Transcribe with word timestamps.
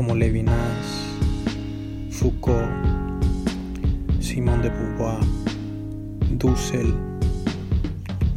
como 0.00 0.14
Levinas, 0.14 0.86
Foucault, 2.10 2.70
Simón 4.18 4.62
de 4.62 4.70
Beauvoir, 4.70 5.20
Dussel, 6.38 6.94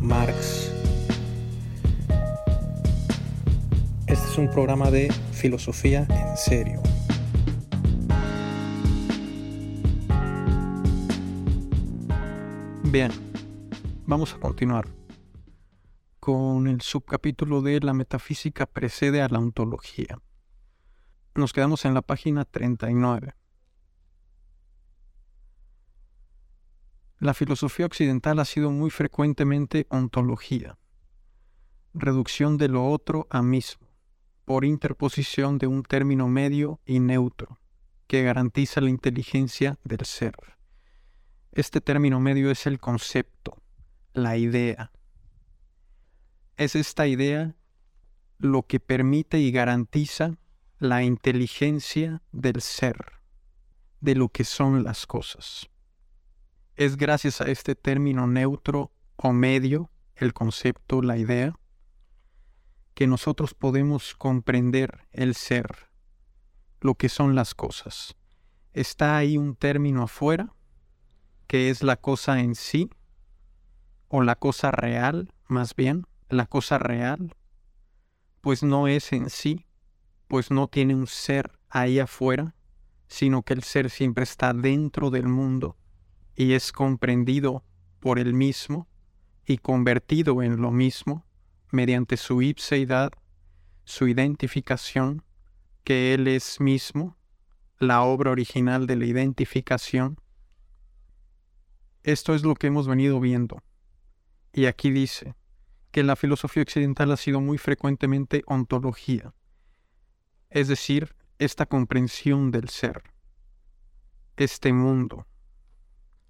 Marx. 0.02 0.74
Este 4.08 4.28
es 4.30 4.38
un 4.38 4.50
programa 4.50 4.92
de 4.92 5.10
filosofía 5.32 6.06
en 6.10 6.36
serio. 6.36 6.82
Bien, 12.92 13.10
vamos 14.06 14.34
a 14.34 14.40
continuar 14.42 14.90
con 16.20 16.68
el 16.68 16.82
subcapítulo 16.82 17.62
de 17.62 17.80
la 17.80 17.94
metafísica 17.94 18.66
precede 18.66 19.22
a 19.22 19.30
la 19.30 19.40
ontología. 19.40 20.20
Nos 21.36 21.52
quedamos 21.52 21.84
en 21.86 21.96
la 21.96 22.04
página 22.04 22.46
39. 22.46 23.34
La 27.18 27.34
filosofía 27.34 27.88
occidental 27.88 28.38
ha 28.38 28.46
sido 28.46 28.70
muy 28.70 28.92
frecuentemente 28.92 29.88
ontología, 29.90 30.78
reducción 31.96 32.58
de 32.58 32.68
lo 32.68 32.88
otro 32.88 33.26
a 33.32 33.42
mismo, 33.42 33.88
por 34.46 34.64
interposición 34.64 35.58
de 35.58 35.66
un 35.66 35.82
término 35.82 36.28
medio 36.28 36.82
y 36.86 37.00
neutro, 37.00 37.58
que 38.06 38.22
garantiza 38.22 38.82
la 38.82 38.92
inteligencia 38.92 39.80
del 39.84 40.06
ser. 40.06 40.36
Este 41.52 41.82
término 41.82 42.20
medio 42.20 42.52
es 42.52 42.68
el 42.68 42.80
concepto, 42.80 43.58
la 44.14 44.38
idea. 44.38 44.92
Es 46.58 46.76
esta 46.76 47.08
idea 47.08 47.56
lo 48.38 48.68
que 48.68 48.80
permite 48.80 49.40
y 49.40 49.52
garantiza 49.52 50.38
la 50.84 51.02
inteligencia 51.02 52.22
del 52.34 52.62
ser, 52.62 53.14
de 54.02 54.16
lo 54.16 54.28
que 54.28 54.44
son 54.44 54.84
las 54.84 55.08
cosas. 55.08 55.70
Es 56.76 56.98
gracias 56.98 57.40
a 57.40 57.46
este 57.46 57.74
término 57.74 58.28
neutro 58.28 58.92
o 59.16 59.32
medio, 59.32 59.90
el 60.18 60.34
concepto, 60.34 61.02
la 61.02 61.18
idea, 61.18 61.58
que 62.96 63.08
nosotros 63.08 63.54
podemos 63.54 64.14
comprender 64.14 65.08
el 65.12 65.36
ser, 65.36 65.90
lo 66.82 66.96
que 66.96 67.08
son 67.08 67.34
las 67.34 67.56
cosas. 67.56 68.18
Está 68.74 69.16
ahí 69.16 69.38
un 69.38 69.56
término 69.56 70.04
afuera 70.04 70.54
que 71.48 71.70
es 71.70 71.82
la 71.82 71.96
cosa 71.96 72.42
en 72.42 72.56
sí, 72.56 72.90
o 74.10 74.22
la 74.22 74.36
cosa 74.36 74.70
real, 74.72 75.34
más 75.48 75.78
bien, 75.78 76.08
la 76.28 76.46
cosa 76.46 76.78
real, 76.78 77.38
pues 78.42 78.64
no 78.64 78.90
es 78.90 79.14
en 79.14 79.30
sí, 79.30 79.66
pues 80.34 80.50
no 80.50 80.68
tiene 80.68 80.96
un 80.96 81.06
ser 81.06 81.52
ahí 81.70 82.00
afuera, 82.00 82.56
sino 83.06 83.44
que 83.44 83.54
el 83.54 83.62
ser 83.62 83.92
siempre 83.92 84.24
está 84.24 84.52
dentro 84.52 85.12
del 85.12 85.28
mundo 85.28 85.78
y 86.36 86.54
es 86.54 86.72
comprendido 86.72 87.64
por 88.00 88.18
el 88.18 88.34
mismo 88.34 88.88
y 89.46 89.60
convertido 89.60 90.42
en 90.42 90.60
lo 90.60 90.72
mismo 90.72 91.24
mediante 91.70 92.18
su 92.18 92.42
ipseidad, 92.42 93.12
su 93.84 94.08
identificación, 94.08 95.24
que 95.84 96.16
Él 96.16 96.28
es 96.28 96.60
mismo, 96.60 97.16
la 97.78 98.02
obra 98.02 98.32
original 98.32 98.88
de 98.88 98.96
la 98.96 99.06
identificación, 99.06 100.20
esto 102.02 102.34
es 102.34 102.42
lo 102.42 102.56
que 102.56 102.66
hemos 102.66 102.88
venido 102.88 103.20
viendo. 103.20 103.62
Y 104.52 104.66
aquí 104.66 104.90
dice 104.90 105.36
que 105.92 106.02
la 106.02 106.16
filosofía 106.16 106.64
occidental 106.64 107.12
ha 107.12 107.18
sido 107.18 107.40
muy 107.40 107.60
frecuentemente 107.60 108.42
ontología, 108.48 109.32
es 110.54 110.68
decir, 110.68 111.16
esta 111.40 111.66
comprensión 111.66 112.52
del 112.52 112.70
ser, 112.70 113.04
este 114.38 114.72
mundo, 114.72 115.28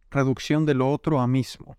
reducción 0.09 0.66
de 0.66 0.73
lo 0.73 0.89
otro 0.89 1.19
a 1.19 1.28
mismo, 1.28 1.78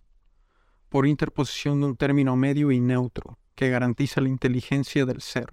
por 0.90 1.06
interposición 1.06 1.80
de 1.80 1.86
un 1.86 1.96
término 1.96 2.36
medio 2.36 2.70
y 2.70 2.80
neutro 2.80 3.38
que 3.54 3.70
garantiza 3.70 4.20
la 4.20 4.28
inteligencia 4.28 5.06
del 5.06 5.22
ser. 5.22 5.52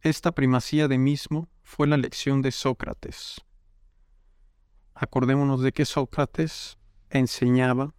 Esta 0.00 0.32
primacía 0.32 0.86
de 0.86 0.98
mismo 0.98 1.48
fue 1.62 1.88
la 1.88 1.96
lección 1.96 2.40
de 2.40 2.52
Sócrates, 2.52 3.44
Acordémonos 5.00 5.62
de 5.62 5.70
que 5.70 5.84
Sócrates 5.84 6.76
enseñaba 7.08 7.94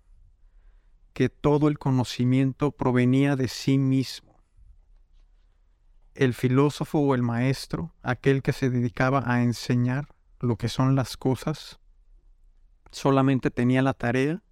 que 1.13 1.29
todo 1.29 1.69
el 1.69 1.79
conocimiento 1.79 2.71
provenía 2.71 3.37
de 3.37 3.47
sí 3.47 3.77
mismo. 3.77 4.28
El 6.19 6.33
filósofo 6.33 6.99
o 6.99 7.15
el 7.15 7.21
maestro, 7.21 7.95
aquel 8.01 8.41
que 8.41 8.51
se 8.51 8.69
dedicaba 8.69 9.23
a 9.25 9.41
enseñar 9.41 10.09
lo 10.41 10.57
que 10.57 10.67
son 10.67 10.93
las 10.93 11.15
cosas, 11.15 11.79
solamente 12.91 13.51
tenía 13.51 13.81
la 13.81 13.93
tarea 13.93 14.43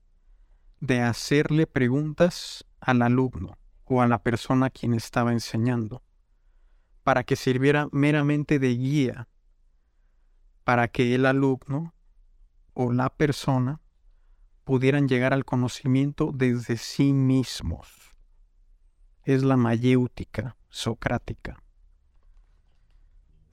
de 0.79 1.01
hacerle 1.01 1.67
preguntas 1.67 2.63
al 2.79 3.01
alumno 3.01 3.57
o 3.83 4.01
a 4.01 4.07
la 4.07 4.23
persona 4.23 4.67
a 4.67 4.69
quien 4.69 4.93
estaba 4.93 5.33
enseñando, 5.33 6.03
para 7.03 7.25
que 7.25 7.35
sirviera 7.35 7.89
meramente 7.91 8.59
de 8.59 8.73
guía, 8.73 9.27
para 10.63 10.87
que 10.87 11.15
el 11.15 11.25
alumno 11.25 11.93
o 12.75 12.93
la 12.93 13.09
persona 13.09 13.81
pudieran 14.63 15.09
llegar 15.09 15.33
al 15.33 15.43
conocimiento 15.43 16.31
desde 16.33 16.77
sí 16.77 17.11
mismos. 17.11 18.15
Es 19.25 19.43
la 19.43 19.57
mayéutica 19.57 20.56
socrática. 20.69 21.61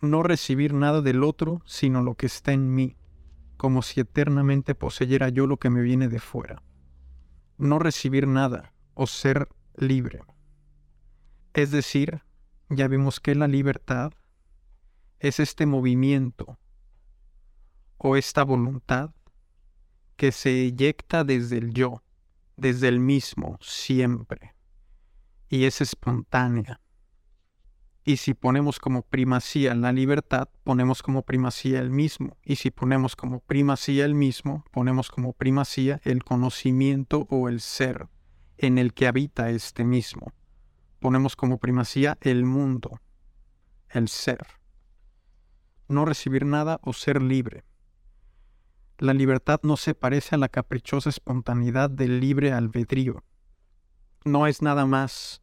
No 0.00 0.22
recibir 0.22 0.74
nada 0.74 1.00
del 1.00 1.22
otro 1.22 1.62
sino 1.64 2.02
lo 2.02 2.14
que 2.14 2.26
está 2.26 2.52
en 2.52 2.74
mí, 2.74 2.96
como 3.56 3.82
si 3.82 4.00
eternamente 4.00 4.74
poseyera 4.74 5.28
yo 5.28 5.46
lo 5.46 5.56
que 5.58 5.70
me 5.70 5.80
viene 5.80 6.08
de 6.08 6.18
fuera. 6.18 6.62
No 7.56 7.78
recibir 7.78 8.26
nada 8.26 8.74
o 8.94 9.06
ser 9.06 9.48
libre. 9.76 10.20
Es 11.54 11.70
decir, 11.70 12.22
ya 12.68 12.88
vimos 12.88 13.20
que 13.20 13.34
la 13.34 13.48
libertad 13.48 14.12
es 15.20 15.40
este 15.40 15.66
movimiento 15.66 16.58
o 17.96 18.16
esta 18.16 18.44
voluntad 18.44 19.10
que 20.16 20.32
se 20.32 20.62
eyecta 20.62 21.24
desde 21.24 21.58
el 21.58 21.72
yo, 21.72 22.02
desde 22.56 22.88
el 22.88 23.00
mismo, 23.00 23.58
siempre, 23.60 24.54
y 25.48 25.64
es 25.64 25.80
espontánea. 25.80 26.80
Y 28.06 28.18
si 28.18 28.34
ponemos 28.34 28.78
como 28.78 29.00
primacía 29.00 29.74
la 29.74 29.90
libertad, 29.90 30.48
ponemos 30.62 31.02
como 31.02 31.22
primacía 31.22 31.80
el 31.80 31.90
mismo. 31.90 32.36
Y 32.44 32.56
si 32.56 32.70
ponemos 32.70 33.16
como 33.16 33.40
primacía 33.40 34.04
el 34.04 34.14
mismo, 34.14 34.62
ponemos 34.72 35.10
como 35.10 35.32
primacía 35.32 36.02
el 36.04 36.22
conocimiento 36.22 37.26
o 37.30 37.48
el 37.48 37.60
ser 37.60 38.08
en 38.58 38.76
el 38.76 38.92
que 38.92 39.06
habita 39.06 39.48
este 39.48 39.84
mismo. 39.84 40.32
Ponemos 41.00 41.34
como 41.34 41.58
primacía 41.58 42.18
el 42.20 42.44
mundo, 42.44 43.00
el 43.88 44.08
ser. 44.08 44.46
No 45.88 46.04
recibir 46.04 46.44
nada 46.44 46.80
o 46.82 46.92
ser 46.92 47.22
libre. 47.22 47.64
La 48.98 49.14
libertad 49.14 49.60
no 49.62 49.78
se 49.78 49.94
parece 49.94 50.34
a 50.34 50.38
la 50.38 50.48
caprichosa 50.48 51.08
espontaneidad 51.08 51.88
del 51.88 52.20
libre 52.20 52.52
albedrío. 52.52 53.24
No 54.24 54.46
es 54.46 54.60
nada 54.62 54.84
más. 54.86 55.40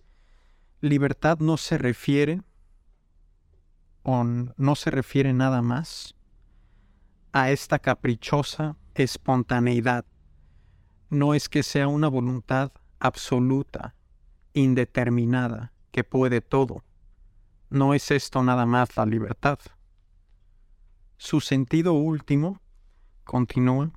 Libertad 0.80 1.40
no 1.40 1.58
se 1.58 1.78
refiere, 1.78 2.42
o 4.04 4.24
no 4.24 4.76
se 4.76 4.92
refiere 4.92 5.34
nada 5.34 5.62
más 5.62 6.16
a 7.32 7.52
esta 7.52 7.80
caprichosa 7.80 8.78
espontaneidad. 8.96 10.06
No 11.10 11.34
es 11.34 11.50
que 11.50 11.64
sea 11.64 11.88
una 11.88 12.08
voluntad 12.08 12.72
absoluta, 13.00 13.96
indeterminada, 14.54 15.74
que 15.92 16.04
puede 16.04 16.42
todo. 16.42 16.84
No 17.70 17.94
es 17.94 18.12
esto 18.12 18.44
nada 18.44 18.66
más 18.66 18.96
la 18.98 19.06
libertad. 19.06 19.60
Su 21.18 21.40
sentido 21.40 21.94
último 21.94 22.62
continúa, 23.24 23.92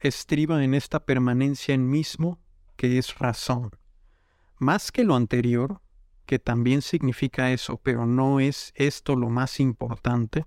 estriba 0.00 0.62
en 0.64 0.74
esta 0.74 1.04
permanencia 1.04 1.74
en 1.74 1.88
mismo 1.88 2.40
que 2.76 2.98
es 2.98 3.18
razón. 3.18 3.70
Más 4.58 4.90
que 4.90 5.04
lo 5.04 5.14
anterior, 5.14 5.80
que 6.26 6.38
también 6.38 6.82
significa 6.82 7.52
eso, 7.52 7.78
pero 7.78 8.04
no 8.04 8.40
es 8.40 8.72
esto 8.74 9.16
lo 9.16 9.30
más 9.30 9.60
importante, 9.60 10.44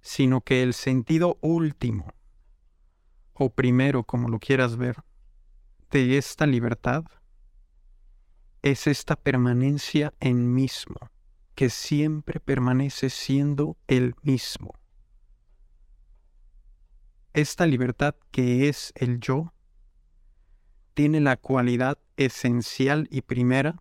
sino 0.00 0.40
que 0.40 0.62
el 0.62 0.74
sentido 0.74 1.38
último, 1.40 2.12
o 3.32 3.50
primero 3.50 4.04
como 4.04 4.28
lo 4.28 4.38
quieras 4.38 4.76
ver, 4.76 4.96
de 5.90 6.18
esta 6.18 6.46
libertad 6.46 7.04
es 8.62 8.86
esta 8.86 9.16
permanencia 9.16 10.12
en 10.20 10.52
mismo, 10.52 11.10
que 11.54 11.70
siempre 11.70 12.40
permanece 12.40 13.08
siendo 13.08 13.76
el 13.86 14.14
mismo. 14.22 14.74
Esta 17.32 17.66
libertad 17.66 18.16
que 18.32 18.68
es 18.68 18.92
el 18.96 19.20
yo 19.20 19.52
tiene 20.94 21.20
la 21.20 21.36
cualidad 21.36 21.98
esencial 22.18 23.06
y 23.10 23.22
primera 23.22 23.80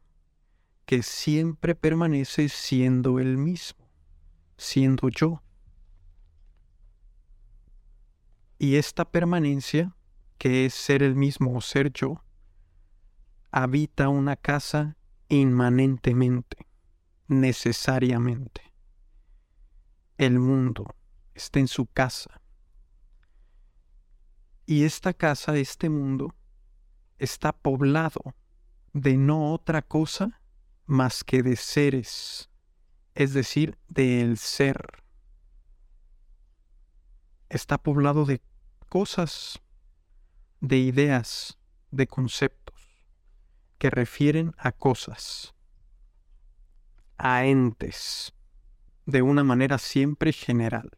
que 0.86 1.04
siempre 1.04 1.76
permanece 1.76 2.48
siendo 2.48 3.20
el 3.20 3.38
mismo, 3.38 3.90
siendo 4.58 5.10
yo. 5.10 5.44
Y 8.58 8.76
esta 8.76 9.04
permanencia, 9.04 9.96
que 10.38 10.66
es 10.66 10.74
ser 10.74 11.04
el 11.04 11.16
mismo 11.16 11.58
o 11.58 11.62
ser 11.62 11.92
yo, 11.92 12.24
habita 13.52 14.08
una 14.08 14.36
casa 14.36 14.96
inmanentemente, 15.30 16.68
necesariamente. 17.28 18.62
El 20.18 20.40
mundo 20.40 20.96
está 21.34 21.60
en 21.60 21.68
su 21.68 21.86
casa. 21.88 22.42
Y 24.66 24.84
esta 24.84 25.14
casa, 25.14 25.56
este 25.58 25.90
mundo, 25.90 26.34
está 27.18 27.52
poblado 27.52 28.36
de 28.94 29.18
no 29.18 29.54
otra 29.54 29.82
cosa 29.82 30.42
más 30.86 31.24
que 31.24 31.44
de 31.44 31.56
seres, 31.56 32.50
es 33.16 33.34
decir, 33.34 33.78
del 33.88 34.38
ser. 34.38 35.04
Está 37.50 37.78
poblado 37.78 38.26
de 38.26 38.42
cosas, 38.90 39.60
de 40.62 40.78
ideas, 40.78 41.58
de 41.92 42.08
conceptos 42.08 42.76
que 43.78 43.90
refieren 43.90 44.54
a 44.58 44.72
cosas, 44.72 45.54
a 47.18 47.46
entes, 47.46 48.34
de 49.06 49.22
una 49.22 49.44
manera 49.44 49.78
siempre 49.78 50.34
general. 50.34 50.98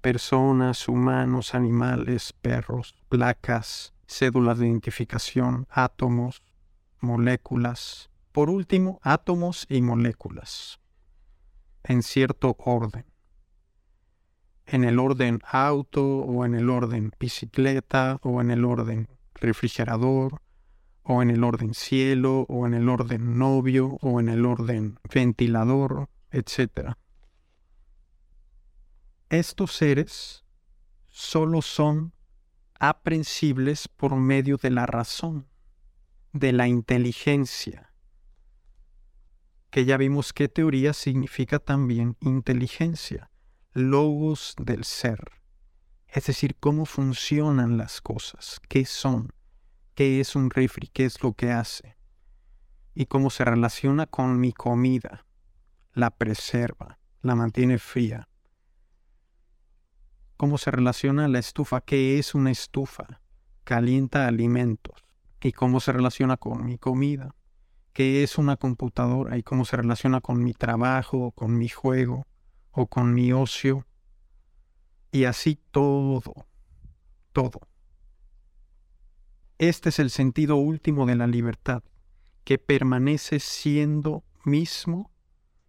Personas, 0.00 0.88
humanos, 0.88 1.54
animales, 1.54 2.32
perros, 2.32 2.94
placas, 3.08 3.94
cédulas 4.12 4.58
de 4.58 4.68
identificación, 4.68 5.66
átomos, 5.70 6.42
moléculas. 7.00 8.10
Por 8.32 8.50
último, 8.50 9.00
átomos 9.02 9.66
y 9.68 9.82
moléculas, 9.82 10.80
en 11.84 12.02
cierto 12.02 12.56
orden. 12.58 13.04
En 14.66 14.84
el 14.84 14.98
orden 14.98 15.40
auto 15.50 16.04
o 16.04 16.44
en 16.44 16.54
el 16.54 16.70
orden 16.70 17.12
bicicleta 17.18 18.18
o 18.22 18.40
en 18.40 18.50
el 18.50 18.64
orden 18.64 19.08
refrigerador 19.34 20.40
o 21.02 21.22
en 21.22 21.30
el 21.30 21.44
orden 21.44 21.74
cielo, 21.74 22.46
o 22.48 22.66
en 22.66 22.74
el 22.74 22.88
orden 22.88 23.38
novio, 23.38 23.98
o 24.00 24.20
en 24.20 24.28
el 24.28 24.46
orden 24.46 24.98
ventilador, 25.12 26.08
etc. 26.30 26.94
Estos 29.28 29.72
seres 29.72 30.44
solo 31.08 31.62
son 31.62 32.12
aprensibles 32.82 33.86
por 33.86 34.16
medio 34.16 34.56
de 34.56 34.70
la 34.70 34.86
razón, 34.86 35.46
de 36.32 36.50
la 36.50 36.66
inteligencia, 36.66 37.92
que 39.70 39.84
ya 39.84 39.96
vimos 39.96 40.32
que 40.32 40.48
teoría 40.48 40.92
significa 40.92 41.60
también 41.60 42.16
inteligencia, 42.18 43.30
logos 43.72 44.56
del 44.58 44.82
ser, 44.82 45.30
es 46.08 46.26
decir, 46.26 46.56
cómo 46.58 46.84
funcionan 46.84 47.76
las 47.76 48.00
cosas, 48.00 48.60
qué 48.68 48.84
son, 48.84 49.32
qué 49.94 50.18
es 50.18 50.34
un 50.34 50.50
refri, 50.50 50.88
qué 50.88 51.04
es 51.04 51.22
lo 51.22 51.34
que 51.34 51.52
hace 51.52 51.96
y 52.96 53.06
cómo 53.06 53.30
se 53.30 53.44
relaciona 53.44 54.06
con 54.06 54.40
mi 54.40 54.52
comida. 54.52 55.24
La 55.92 56.10
preserva, 56.10 56.98
la 57.20 57.36
mantiene 57.36 57.78
fría. 57.78 58.28
Cómo 60.42 60.58
se 60.58 60.72
relaciona 60.72 61.28
la 61.28 61.38
estufa, 61.38 61.82
qué 61.82 62.18
es 62.18 62.34
una 62.34 62.50
estufa, 62.50 63.20
calienta 63.62 64.26
alimentos 64.26 65.04
y 65.40 65.52
cómo 65.52 65.78
se 65.78 65.92
relaciona 65.92 66.36
con 66.36 66.64
mi 66.64 66.78
comida. 66.78 67.36
¿Qué 67.92 68.24
es 68.24 68.38
una 68.38 68.56
computadora 68.56 69.38
y 69.38 69.44
cómo 69.44 69.64
se 69.64 69.76
relaciona 69.76 70.20
con 70.20 70.42
mi 70.42 70.52
trabajo, 70.52 71.30
con 71.30 71.56
mi 71.56 71.68
juego 71.68 72.26
o 72.72 72.88
con 72.88 73.14
mi 73.14 73.32
ocio? 73.32 73.86
Y 75.12 75.26
así 75.26 75.60
todo, 75.70 76.34
todo. 77.32 77.60
Este 79.58 79.90
es 79.90 80.00
el 80.00 80.10
sentido 80.10 80.56
último 80.56 81.06
de 81.06 81.14
la 81.14 81.28
libertad, 81.28 81.84
que 82.42 82.58
permanece 82.58 83.38
siendo 83.38 84.24
mismo 84.44 85.12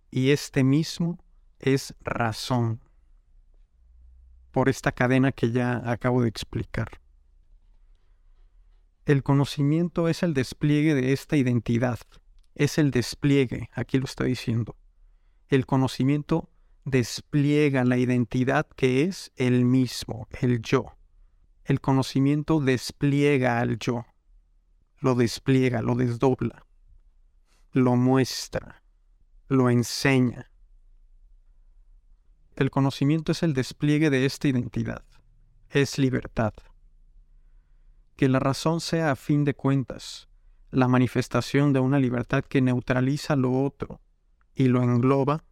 y 0.10 0.32
este 0.32 0.64
mismo 0.64 1.20
es 1.60 1.94
razón. 2.02 2.80
Por 4.54 4.70
esta 4.70 4.94
cadena 4.94 5.34
que 5.34 5.52
ya 5.52 5.82
acabo 5.92 6.22
de 6.22 6.30
explicar. 6.30 7.02
El 9.06 9.22
conocimiento 9.22 10.08
es 10.08 10.24
el 10.24 10.34
despliegue 10.34 10.96
de 10.96 11.12
esta 11.12 11.36
identidad. 11.36 12.00
Es 12.56 12.78
el 12.78 12.92
despliegue, 12.92 13.70
aquí 13.74 13.98
lo 13.98 14.06
está 14.06 14.24
diciendo. 14.24 14.78
El 15.50 15.66
conocimiento 15.66 16.50
despliega 16.86 17.84
la 17.84 17.98
identidad 17.98 18.66
que 18.78 19.04
es 19.04 19.34
el 19.36 19.66
mismo, 19.66 20.30
el 20.40 20.62
yo 20.62 20.96
el 21.66 21.80
conocimiento 21.80 22.60
despliega 22.60 23.60
al 23.60 23.80
yo, 23.80 24.06
lo 25.00 25.16
despliega, 25.16 25.82
lo 25.82 25.96
desdobla, 25.96 26.66
lo 27.72 27.96
muestra, 27.96 28.84
lo 29.48 29.70
enseña. 29.70 30.52
El 32.56 32.70
conocimiento 32.70 33.32
es 33.32 33.44
el 33.44 33.54
despliegue 33.54 34.10
de 34.10 34.26
esta 34.26 34.48
identidad, 34.48 35.04
es 35.70 35.98
libertad. 35.98 36.54
Que 38.16 38.30
la 38.30 38.40
razón 38.40 38.80
sea 38.80 39.12
a 39.12 39.16
fin 39.16 39.44
de 39.44 39.56
cuentas 39.56 40.28
la 40.70 40.88
manifestación 40.88 41.74
de 41.74 41.80
una 41.80 42.00
libertad 42.00 42.44
que 42.44 42.62
neutraliza 42.62 43.36
lo 43.36 43.64
otro 43.64 44.02
y 44.56 44.68
lo 44.68 44.82
engloba, 44.82 45.44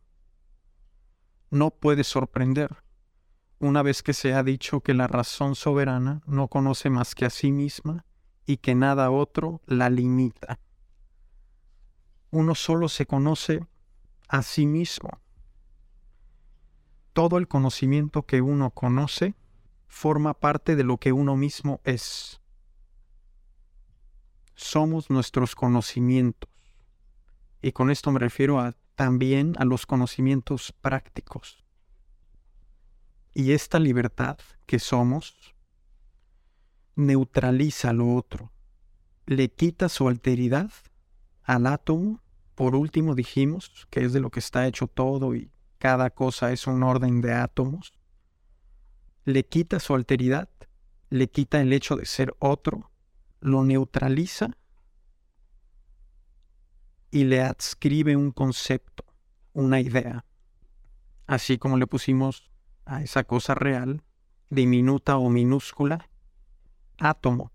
no 1.49 1.71
puede 1.71 2.03
sorprender 2.03 2.83
una 3.59 3.83
vez 3.83 4.01
que 4.01 4.13
se 4.13 4.33
ha 4.33 4.41
dicho 4.41 4.81
que 4.81 4.95
la 4.95 5.07
razón 5.07 5.53
soberana 5.55 6.21
no 6.25 6.47
conoce 6.47 6.89
más 6.89 7.13
que 7.13 7.25
a 7.25 7.29
sí 7.29 7.51
misma 7.51 8.05
y 8.47 8.57
que 8.57 8.73
nada 8.73 9.11
otro 9.11 9.61
la 9.67 9.89
limita. 9.89 10.59
Uno 12.31 12.55
solo 12.55 12.89
se 12.89 13.05
conoce 13.05 13.67
a 14.27 14.41
sí 14.41 14.65
mismo. 14.65 15.09
Todo 17.13 17.37
el 17.37 17.47
conocimiento 17.47 18.23
que 18.23 18.41
uno 18.41 18.71
conoce 18.71 19.35
forma 19.87 20.33
parte 20.33 20.75
de 20.75 20.83
lo 20.83 20.97
que 20.97 21.11
uno 21.11 21.35
mismo 21.35 21.81
es. 21.83 22.41
Somos 24.55 25.09
nuestros 25.09 25.55
conocimientos. 25.55 26.49
Y 27.61 27.73
con 27.73 27.91
esto 27.91 28.11
me 28.11 28.19
refiero 28.19 28.73
también 28.95 29.55
a 29.57 29.65
los 29.65 29.85
conocimientos 29.85 30.73
prácticos 30.81 31.61
y 33.33 33.51
esta 33.51 33.79
libertad 33.79 34.37
que 34.65 34.79
somos 34.79 35.55
neutraliza 36.95 37.93
lo 37.93 38.13
otro, 38.15 38.51
le 39.25 39.49
quita 39.49 39.89
su 39.89 40.07
alteridad 40.07 40.71
al 41.43 41.67
átomo. 41.67 42.21
Por 42.55 42.75
último 42.75 43.15
dijimos 43.15 43.87
que 43.89 44.03
es 44.03 44.13
de 44.13 44.19
lo 44.19 44.29
que 44.29 44.39
está 44.39 44.67
hecho 44.67 44.87
todo 44.87 45.33
y 45.35 45.49
cada 45.81 46.11
cosa 46.11 46.51
es 46.51 46.67
un 46.67 46.83
orden 46.83 47.21
de 47.21 47.33
átomos. 47.33 47.91
Le 49.25 49.47
quita 49.47 49.79
su 49.79 49.95
alteridad, 49.95 50.47
le 51.09 51.27
quita 51.27 51.59
el 51.59 51.73
hecho 51.73 51.95
de 51.95 52.05
ser 52.05 52.35
otro, 52.37 52.91
lo 53.39 53.63
neutraliza 53.63 54.55
y 57.09 57.23
le 57.23 57.41
adscribe 57.41 58.15
un 58.15 58.29
concepto, 58.29 59.03
una 59.53 59.79
idea. 59.79 60.23
Así 61.25 61.57
como 61.57 61.77
le 61.77 61.87
pusimos 61.87 62.51
a 62.85 63.01
esa 63.01 63.23
cosa 63.23 63.55
real, 63.55 64.03
diminuta 64.51 65.17
o 65.17 65.31
minúscula, 65.31 66.11
átomo. 66.99 67.51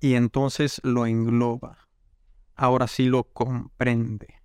Y 0.00 0.14
entonces 0.14 0.80
lo 0.82 1.06
engloba. 1.06 1.88
Ahora 2.56 2.88
sí 2.88 3.06
lo 3.06 3.22
comprende, 3.22 4.42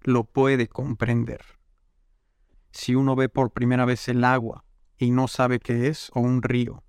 lo 0.00 0.24
puede 0.24 0.66
comprender. 0.66 1.53
Si 2.74 2.96
uno 2.96 3.14
ve 3.14 3.28
por 3.28 3.52
primera 3.52 3.84
vez 3.84 4.08
el 4.08 4.24
agua 4.24 4.64
y 4.98 5.12
no 5.12 5.28
sabe 5.28 5.60
qué 5.60 5.86
es, 5.86 6.10
o 6.12 6.18
un 6.18 6.42
río, 6.42 6.82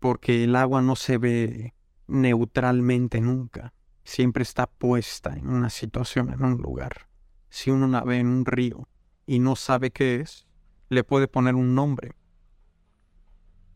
porque 0.00 0.42
el 0.42 0.56
agua 0.56 0.82
no 0.82 0.96
se 0.96 1.16
ve 1.16 1.74
neutralmente 2.08 3.20
nunca, 3.20 3.72
siempre 4.02 4.42
está 4.42 4.66
puesta 4.66 5.34
en 5.34 5.48
una 5.48 5.70
situación, 5.70 6.32
en 6.32 6.42
un 6.42 6.60
lugar. 6.60 7.08
Si 7.50 7.70
uno 7.70 7.86
la 7.86 8.02
ve 8.02 8.18
en 8.18 8.26
un 8.26 8.46
río 8.46 8.88
y 9.26 9.38
no 9.38 9.54
sabe 9.54 9.92
qué 9.92 10.16
es, 10.16 10.48
le 10.88 11.04
puede 11.04 11.28
poner 11.28 11.54
un 11.54 11.72
nombre, 11.72 12.16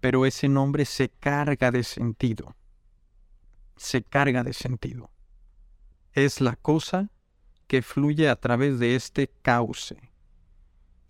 pero 0.00 0.26
ese 0.26 0.49
nombre 0.49 0.85
se 0.85 1.11
carga 1.11 1.71
de 1.71 1.85
sentido, 1.85 2.57
se 3.76 4.02
carga 4.02 4.42
de 4.42 4.52
sentido. 4.52 5.12
Es 6.12 6.40
la 6.40 6.57
cosa 6.57 7.12
que 7.69 7.83
fluye 7.83 8.28
a 8.28 8.35
través 8.35 8.81
de 8.81 8.97
este 8.97 9.28
cauce. 9.42 10.12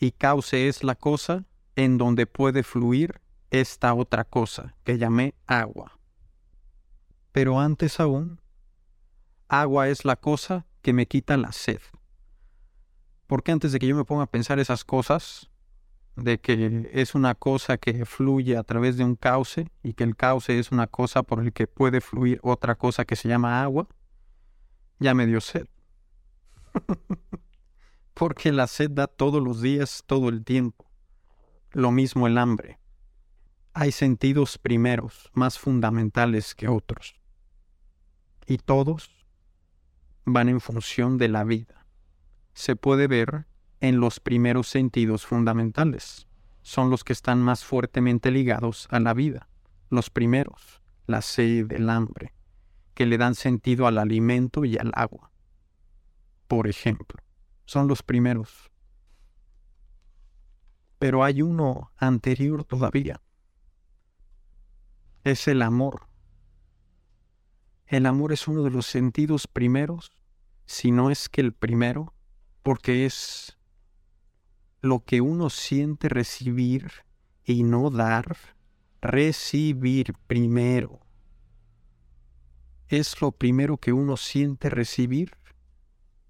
Y 0.03 0.11
cauce 0.11 0.67
es 0.67 0.83
la 0.83 0.97
cosa 0.97 1.45
en 1.77 1.97
donde 1.97 2.27
puede 2.27 2.65
fluir 2.65 3.21
esta 3.53 3.95
otra 3.95 4.25
cosa 4.25 4.75
que 4.83 4.99
llamé 4.99 5.37
agua. 5.47 6.01
Pero 7.31 7.61
antes 7.61 8.01
aún, 8.01 8.41
agua 9.47 9.91
es 9.91 10.05
la 10.05 10.17
cosa 10.17 10.67
que 10.81 10.93
me 10.93 11.07
quita 11.07 11.37
la 11.37 11.53
sed. 11.53 11.79
Porque 13.29 13.53
antes 13.53 13.71
de 13.71 13.79
que 13.79 13.87
yo 13.87 13.95
me 13.95 14.05
ponga 14.05 14.25
a 14.25 14.31
pensar 14.33 14.59
esas 14.59 14.85
cosas, 14.85 15.53
de 16.17 16.41
que 16.41 16.91
es 16.93 17.15
una 17.15 17.37
cosa 17.37 17.79
que 17.79 18.05
fluye 18.05 18.57
a 18.57 18.65
través 18.65 18.97
de 18.97 19.05
un 19.05 19.15
cauce 19.15 19.71
y 19.85 19.93
que 19.93 20.03
el 20.03 20.17
cauce 20.17 20.59
es 20.59 20.73
una 20.73 20.89
cosa 20.89 21.23
por 21.23 21.39
el 21.39 21.53
que 21.53 21.69
puede 21.69 22.01
fluir 22.01 22.41
otra 22.43 22.75
cosa 22.75 23.05
que 23.05 23.15
se 23.15 23.29
llama 23.29 23.63
agua, 23.63 23.87
ya 24.99 25.15
me 25.15 25.27
dio 25.27 25.41
sed. 25.41 25.69
Porque 28.15 28.53
la 28.53 28.67
sed 28.67 28.91
da 28.91 29.07
todos 29.07 29.43
los 29.43 29.63
días, 29.63 30.05
todo 30.07 30.29
el 30.29 30.45
tiempo. 30.45 30.91
Lo 31.71 31.91
mismo 31.91 32.27
el 32.27 32.39
hambre. 32.39 32.79
Hay 33.73 33.93
sentidos 33.93 34.59
primeros, 34.59 35.31
más 35.33 35.59
fundamentales 35.59 36.55
que 36.55 36.69
otros. 36.69 37.15
Y 38.47 38.59
todos 38.59 39.11
van 40.25 40.49
en 40.49 40.61
función 40.61 41.17
de 41.17 41.29
la 41.29 41.45
vida. 41.45 41.87
Se 42.53 42.77
puede 42.77 43.07
ver 43.07 43.47
en 43.81 43.99
los 43.99 44.21
primeros 44.21 44.69
sentidos 44.69 45.25
fundamentales. 45.25 46.27
Son 46.61 46.91
los 46.91 47.03
que 47.03 47.13
están 47.13 47.41
más 47.41 47.65
fuertemente 47.65 48.31
ligados 48.31 48.87
a 48.91 49.01
la 49.01 49.15
vida. 49.15 49.49
Los 49.89 50.11
primeros, 50.11 50.81
la 51.07 51.23
sed, 51.23 51.73
el 51.73 51.91
hambre, 51.91 52.35
que 52.95 53.07
le 53.07 53.19
dan 53.19 53.35
sentido 53.35 53.87
al 53.87 53.99
alimento 53.99 54.65
y 54.65 54.77
al 54.77 54.93
agua. 54.95 55.33
Por 56.47 56.69
ejemplo, 56.69 57.23
son 57.65 57.89
los 57.89 58.03
primeros. 58.03 58.71
Pero 60.99 61.25
hay 61.25 61.43
uno 61.43 61.93
anterior 61.97 62.65
todavía. 62.65 63.21
Es 65.25 65.49
el 65.49 65.63
amor. 65.63 66.09
El 67.87 68.07
amor 68.07 68.33
es 68.33 68.49
uno 68.49 68.63
de 68.63 68.71
los 68.71 68.87
sentidos 68.87 69.47
primeros, 69.47 70.13
si 70.65 70.91
no 70.91 71.11
es 71.11 71.29
que 71.29 71.41
el 71.41 71.53
primero, 71.53 72.15
porque 72.63 73.05
es 73.05 73.59
lo 74.81 75.05
que 75.05 75.21
uno 75.21 75.51
siente 75.51 76.09
recibir 76.09 76.91
y 77.45 77.63
no 77.63 77.91
dar, 77.91 78.37
recibir 79.01 80.15
primero. 80.27 81.01
Es 82.89 83.21
lo 83.21 83.33
primero 83.33 83.77
que 83.79 83.93
uno 83.93 84.17
siente 84.17 84.71
recibir 84.71 85.37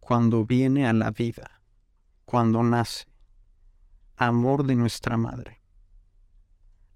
cuando 0.03 0.45
viene 0.45 0.89
a 0.89 0.93
la 0.93 1.13
vida, 1.13 1.63
cuando 2.25 2.65
nace. 2.65 3.07
Amor 4.17 4.67
de 4.67 4.75
nuestra 4.75 5.17
madre. 5.17 5.63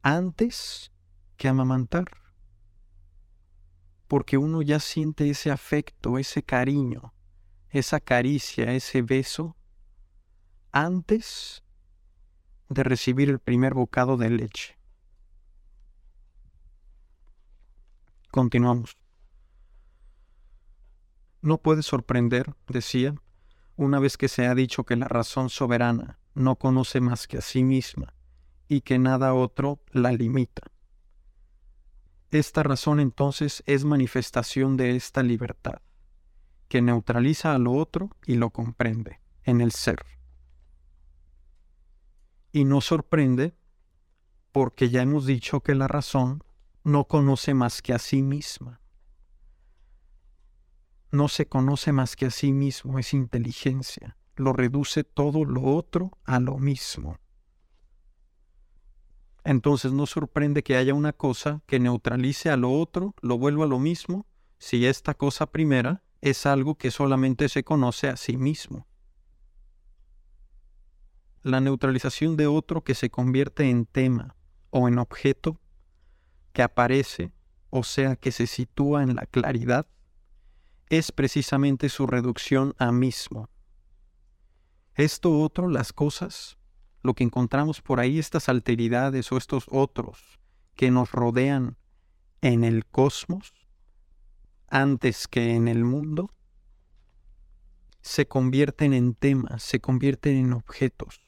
Antes 0.02 0.90
que 1.36 1.46
amamantar. 1.46 2.06
Porque 4.08 4.36
uno 4.38 4.60
ya 4.60 4.80
siente 4.80 5.30
ese 5.30 5.52
afecto, 5.52 6.18
ese 6.18 6.42
cariño, 6.42 7.14
esa 7.70 8.00
caricia, 8.00 8.72
ese 8.72 9.02
beso 9.02 9.56
antes 10.72 11.62
de 12.68 12.82
recibir 12.82 13.30
el 13.30 13.38
primer 13.38 13.74
bocado 13.74 14.16
de 14.16 14.30
leche. 14.30 14.76
Continuamos. 18.32 18.96
No 21.46 21.58
puede 21.58 21.82
sorprender, 21.82 22.56
decía, 22.66 23.14
una 23.76 24.00
vez 24.00 24.16
que 24.16 24.26
se 24.26 24.48
ha 24.48 24.54
dicho 24.56 24.82
que 24.82 24.96
la 24.96 25.06
razón 25.06 25.48
soberana 25.48 26.18
no 26.34 26.56
conoce 26.56 27.00
más 27.00 27.28
que 27.28 27.38
a 27.38 27.40
sí 27.40 27.62
misma 27.62 28.14
y 28.66 28.80
que 28.80 28.98
nada 28.98 29.32
otro 29.32 29.78
la 29.92 30.10
limita. 30.10 30.62
Esta 32.32 32.64
razón 32.64 32.98
entonces 32.98 33.62
es 33.66 33.84
manifestación 33.84 34.76
de 34.76 34.96
esta 34.96 35.22
libertad, 35.22 35.82
que 36.66 36.82
neutraliza 36.82 37.54
a 37.54 37.58
lo 37.58 37.74
otro 37.74 38.10
y 38.26 38.34
lo 38.34 38.50
comprende 38.50 39.20
en 39.44 39.60
el 39.60 39.70
ser 39.70 40.04
y 42.50 42.64
no 42.64 42.80
sorprende 42.80 43.54
porque 44.50 44.90
ya 44.90 45.02
hemos 45.02 45.26
dicho 45.26 45.60
que 45.60 45.76
la 45.76 45.86
razón 45.86 46.42
no 46.82 47.04
conoce 47.04 47.54
más 47.54 47.82
que 47.82 47.92
a 47.92 48.00
sí 48.00 48.20
misma. 48.20 48.80
No 51.16 51.28
se 51.28 51.46
conoce 51.46 51.92
más 51.92 52.14
que 52.16 52.26
a 52.26 52.30
sí 52.30 52.52
mismo, 52.52 52.98
es 52.98 53.14
inteligencia. 53.14 54.16
Lo 54.36 54.52
reduce 54.52 55.02
todo 55.02 55.44
lo 55.44 55.62
otro 55.62 56.18
a 56.24 56.40
lo 56.40 56.58
mismo. 56.58 57.16
Entonces 59.44 59.92
no 59.92 60.06
sorprende 60.06 60.62
que 60.62 60.76
haya 60.76 60.94
una 60.94 61.12
cosa 61.12 61.62
que 61.66 61.78
neutralice 61.78 62.50
a 62.50 62.56
lo 62.56 62.72
otro, 62.72 63.14
lo 63.22 63.38
vuelva 63.38 63.64
a 63.64 63.68
lo 63.68 63.78
mismo, 63.78 64.26
si 64.58 64.86
esta 64.86 65.14
cosa 65.14 65.46
primera 65.46 66.02
es 66.20 66.46
algo 66.46 66.76
que 66.76 66.90
solamente 66.90 67.48
se 67.48 67.64
conoce 67.64 68.08
a 68.08 68.16
sí 68.16 68.36
mismo 68.36 68.86
la 71.46 71.60
neutralización 71.60 72.36
de 72.36 72.48
otro 72.48 72.82
que 72.82 72.96
se 72.96 73.08
convierte 73.08 73.70
en 73.70 73.86
tema 73.86 74.34
o 74.70 74.88
en 74.88 74.98
objeto 74.98 75.60
que 76.52 76.62
aparece, 76.62 77.30
o 77.70 77.84
sea, 77.84 78.16
que 78.16 78.32
se 78.32 78.48
sitúa 78.48 79.04
en 79.04 79.14
la 79.14 79.26
claridad, 79.26 79.86
es 80.88 81.12
precisamente 81.12 81.88
su 81.88 82.06
reducción 82.06 82.74
a 82.78 82.92
mismo. 82.92 83.48
Esto 84.94 85.40
otro, 85.40 85.68
las 85.68 85.92
cosas, 85.92 86.58
lo 87.02 87.14
que 87.14 87.24
encontramos 87.24 87.82
por 87.82 88.00
ahí, 88.00 88.18
estas 88.18 88.48
alteridades 88.48 89.30
o 89.32 89.36
estos 89.36 89.66
otros 89.70 90.38
que 90.74 90.90
nos 90.90 91.12
rodean 91.12 91.76
en 92.40 92.64
el 92.64 92.86
cosmos, 92.86 93.52
antes 94.68 95.28
que 95.28 95.54
en 95.54 95.68
el 95.68 95.84
mundo, 95.84 96.32
se 98.00 98.26
convierten 98.26 98.92
en 98.92 99.14
temas, 99.14 99.62
se 99.62 99.80
convierten 99.80 100.36
en 100.36 100.52
objetos 100.52 101.26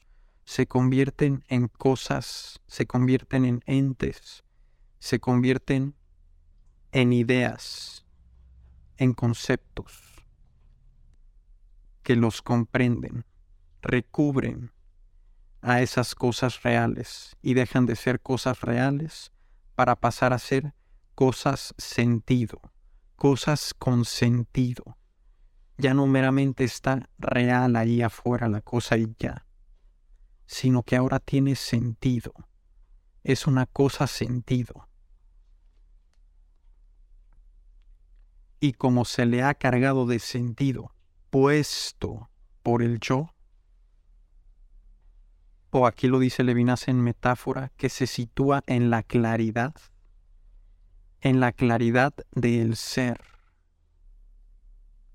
se 0.49 0.65
convierten 0.65 1.43
en 1.47 1.67
cosas, 1.67 2.59
se 2.65 2.87
convierten 2.87 3.45
en 3.45 3.61
entes, 3.67 4.43
se 4.97 5.19
convierten 5.19 5.93
en 6.91 7.13
ideas, 7.13 7.98
en 8.99 9.13
conceptos 9.13 10.23
que 12.03 12.15
los 12.15 12.41
comprenden, 12.41 13.25
recubren 13.81 14.71
a 15.61 15.81
esas 15.81 16.13
cosas 16.13 16.61
reales 16.61 17.35
y 17.41 17.55
dejan 17.55 17.85
de 17.85 17.95
ser 17.95 18.21
cosas 18.21 18.61
reales 18.61 19.31
para 19.75 19.95
pasar 19.95 20.33
a 20.33 20.39
ser 20.39 20.73
cosas 21.15 21.73
sentido, 21.77 22.61
cosas 23.15 23.73
con 23.73 24.05
sentido. 24.05 24.97
Ya 25.77 25.93
no 25.93 26.05
meramente 26.05 26.63
está 26.63 27.09
real 27.17 27.75
ahí 27.75 28.01
afuera 28.01 28.47
la 28.47 28.61
cosa 28.61 28.97
y 28.97 29.15
ya 29.17 29.45
sino 30.49 30.81
que 30.81 30.95
ahora 30.95 31.19
tiene 31.19 31.55
sentido. 31.55 32.33
Es 33.23 33.45
una 33.45 33.67
cosa 33.67 34.07
sentido. 34.07 34.88
Y 38.59 38.73
como 38.73 39.05
se 39.05 39.25
le 39.25 39.43
ha 39.43 39.53
cargado 39.53 40.05
de 40.05 40.19
sentido, 40.19 40.93
puesto 41.29 42.29
por 42.61 42.81
el 42.83 42.99
yo, 42.99 43.33
o 45.71 45.85
aquí 45.85 46.07
lo 46.07 46.19
dice 46.19 46.43
Levinas 46.43 46.87
en 46.87 47.01
metáfora, 47.01 47.71
que 47.77 47.89
se 47.89 48.07
sitúa 48.07 48.63
en 48.65 48.89
la 48.89 49.03
claridad, 49.03 49.75
en 51.21 51.39
la 51.39 51.51
claridad 51.51 52.13
del 52.31 52.75
ser, 52.75 53.21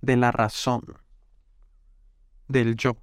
de 0.01 0.17
la 0.17 0.31
razón, 0.31 0.85
del 2.47 2.77
yo. 2.77 2.97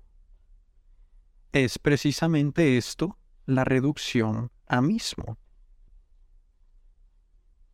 Es 1.52 1.78
precisamente 1.78 2.78
esto 2.78 3.18
la 3.46 3.66
reducción 3.66 4.52
a 4.68 4.82
mismo. 4.82 5.38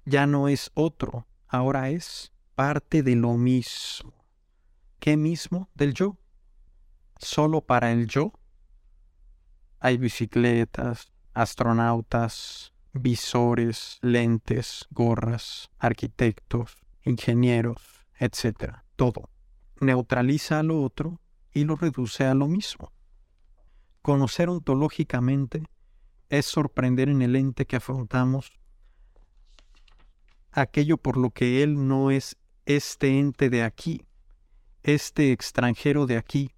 Ya 0.06 0.26
no 0.26 0.48
es 0.48 0.72
otro, 0.74 1.28
ahora 1.48 1.90
es 1.90 2.32
parte 2.58 3.04
de 3.04 3.16
lo 3.16 3.38
mismo. 3.38 4.16
¿Qué 5.00 5.16
mismo? 5.16 5.70
Del 5.76 5.94
yo. 5.94 6.18
Solo 7.20 7.62
para 7.62 7.92
el 7.92 8.08
yo 8.08 8.34
hay 9.80 9.98
bicicletas, 9.98 11.14
astronautas, 11.36 12.74
visores, 12.94 14.00
lentes, 14.02 14.88
gorras, 14.90 15.70
arquitectos, 15.78 16.78
ingenieros, 17.04 17.78
etc. 18.18 18.78
Todo. 18.96 19.30
Neutraliza 19.80 20.58
a 20.58 20.64
lo 20.64 20.82
otro 20.82 21.22
y 21.54 21.64
lo 21.64 21.76
reduce 21.76 22.26
a 22.26 22.34
lo 22.34 22.48
mismo 22.48 22.92
Conocer 24.02 24.50
ontológicamente 24.50 25.62
es 26.30 26.48
sorprender 26.48 27.08
en 27.10 27.22
el 27.22 27.36
ente 27.36 27.68
que 27.68 27.76
afrontamos 27.76 28.52
aquello 30.52 30.98
por 30.98 31.18
lo 31.18 31.30
que 31.30 31.62
él 31.62 31.88
no 31.88 32.10
es 32.10 32.36
este 32.68 33.18
ente 33.18 33.50
de 33.50 33.64
aquí, 33.64 34.06
este 34.84 35.32
extranjero 35.32 36.06
de 36.06 36.18
aquí, 36.18 36.54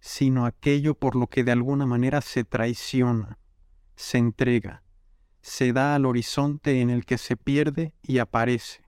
sino 0.00 0.46
aquello 0.46 0.94
por 0.94 1.16
lo 1.16 1.26
que 1.26 1.44
de 1.44 1.52
alguna 1.52 1.84
manera 1.84 2.22
se 2.22 2.44
traiciona, 2.44 3.38
se 3.94 4.16
entrega, 4.16 4.82
se 5.42 5.74
da 5.74 5.94
al 5.94 6.06
horizonte 6.06 6.80
en 6.80 6.88
el 6.88 7.04
que 7.04 7.18
se 7.18 7.36
pierde 7.36 7.92
y 8.02 8.18
aparece, 8.18 8.86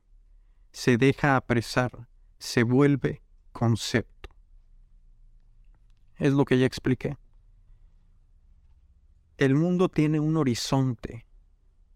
se 0.73 0.97
deja 0.97 1.37
apresar, 1.37 2.09
se 2.39 2.63
vuelve 2.63 3.23
concepto. 3.53 4.31
Es 6.15 6.33
lo 6.33 6.47
que 6.47 6.59
ya 6.59 6.65
expliqué. 6.65 7.19
El 9.37 9.57
mundo 9.57 9.91
tiene 9.91 10.21
un 10.21 10.39
horizonte. 10.39 11.27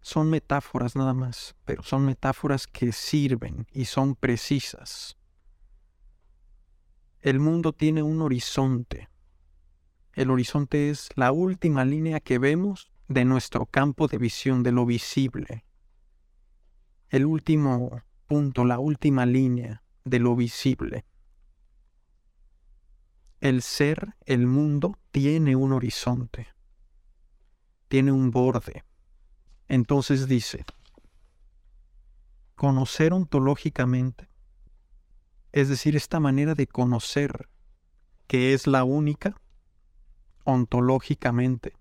Son 0.01 0.29
metáforas 0.29 0.95
nada 0.95 1.13
más, 1.13 1.55
pero 1.65 1.83
son 1.83 2.05
metáforas 2.05 2.67
que 2.67 2.91
sirven 2.91 3.67
y 3.71 3.85
son 3.85 4.15
precisas. 4.15 5.17
El 7.19 7.39
mundo 7.39 7.71
tiene 7.73 8.01
un 8.01 8.21
horizonte. 8.21 9.09
El 10.13 10.31
horizonte 10.31 10.89
es 10.89 11.09
la 11.15 11.31
última 11.31 11.85
línea 11.85 12.19
que 12.19 12.39
vemos 12.39 12.91
de 13.07 13.25
nuestro 13.25 13.65
campo 13.65 14.07
de 14.07 14.17
visión, 14.17 14.63
de 14.63 14.71
lo 14.71 14.85
visible. 14.85 15.65
El 17.09 17.25
último 17.25 18.01
punto, 18.27 18.65
la 18.65 18.79
última 18.79 19.25
línea 19.25 19.83
de 20.03 20.19
lo 20.19 20.35
visible. 20.35 21.05
El 23.39 23.61
ser, 23.61 24.15
el 24.25 24.47
mundo, 24.47 24.97
tiene 25.11 25.55
un 25.55 25.73
horizonte 25.73 26.47
tiene 27.91 28.13
un 28.13 28.31
borde. 28.31 28.85
Entonces 29.71 30.27
dice, 30.27 30.65
conocer 32.55 33.13
ontológicamente, 33.13 34.27
es 35.53 35.69
decir, 35.69 35.95
esta 35.95 36.19
manera 36.19 36.55
de 36.55 36.67
conocer 36.67 37.47
que 38.27 38.53
es 38.53 38.67
la 38.67 38.83
única, 38.83 39.39
ontológicamente, 40.43 41.71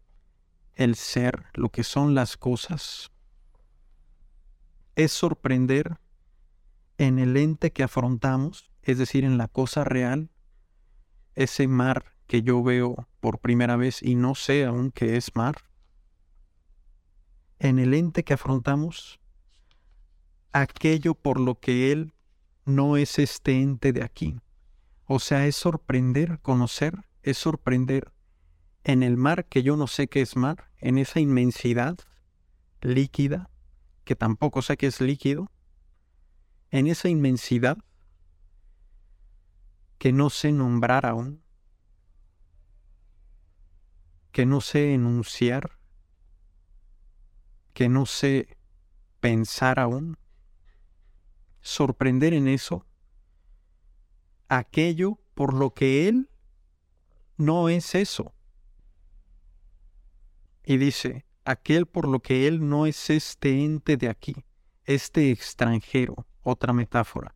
el 0.77 0.95
ser, 0.95 1.47
lo 1.53 1.71
que 1.71 1.83
son 1.83 2.15
las 2.15 2.37
cosas, 2.37 3.11
es 4.95 5.11
sorprender 5.11 5.99
en 6.97 7.19
el 7.19 7.37
ente 7.37 7.73
que 7.73 7.83
afrontamos, 7.83 8.71
es 8.83 8.99
decir, 8.99 9.25
en 9.25 9.37
la 9.37 9.49
cosa 9.49 9.83
real, 9.83 10.31
ese 11.35 11.67
mar 11.67 12.15
que 12.29 12.43
yo 12.43 12.63
veo 12.63 13.09
por 13.19 13.41
primera 13.41 13.75
vez 13.75 14.01
y 14.01 14.15
no 14.15 14.37
sé 14.37 14.65
aún 14.65 14.93
que 14.93 15.17
es 15.17 15.35
mar, 15.35 15.70
en 17.61 17.79
el 17.79 17.95
ente 17.95 18.25
que 18.25 18.35
afrontamos 18.35 19.21
aquello 20.53 21.15
por 21.15 21.39
lo 21.39 21.61
que 21.61 21.93
Él 21.93 22.13
no 22.65 22.97
es 22.97 23.19
este 23.19 23.61
ente 23.61 23.93
de 23.93 24.03
aquí. 24.03 24.41
O 25.05 25.19
sea, 25.19 25.47
es 25.47 25.57
sorprender, 25.57 26.41
conocer, 26.41 27.05
es 27.23 27.37
sorprender 27.37 28.13
en 28.83 29.03
el 29.03 29.17
mar 29.17 29.45
que 29.45 29.63
yo 29.63 29.77
no 29.77 29.87
sé 29.87 30.09
qué 30.09 30.23
es 30.23 30.37
mar, 30.37 30.71
en 30.79 30.97
esa 30.99 31.21
inmensidad 31.21 31.99
líquida, 32.81 33.51
que 34.05 34.17
tampoco 34.17 34.63
sé 34.63 34.79
qué 34.79 34.87
es 34.87 35.01
líquido, 35.01 35.51
en 36.71 36.87
esa 36.87 37.09
inmensidad 37.09 37.77
que 39.99 40.13
no 40.13 40.31
sé 40.31 40.51
nombrar 40.51 41.05
aún, 41.05 41.43
que 44.33 44.47
no 44.47 44.63
sé 44.63 44.95
enunciar, 44.95 45.80
que 47.73 47.89
no 47.89 48.07
sé 48.07 48.57
pensar 49.21 49.79
aún, 49.79 50.17
sorprender 51.61 52.33
en 52.35 52.49
eso 52.49 52.87
aquello 54.49 55.19
por 55.35 55.55
lo 55.55 55.73
que 55.73 56.09
Él 56.09 56.29
no 57.37 57.69
es 57.69 57.95
eso. 57.95 58.35
Y 60.65 60.77
dice, 60.77 61.25
aquel 61.45 61.87
por 61.87 62.07
lo 62.07 62.21
que 62.21 62.47
Él 62.47 62.69
no 62.69 62.87
es 62.87 63.11
este 63.11 63.65
ente 63.65 63.97
de 63.97 64.09
aquí, 64.09 64.45
este 64.85 65.31
extranjero, 65.31 66.27
otra 66.43 66.73
metáfora. 66.73 67.35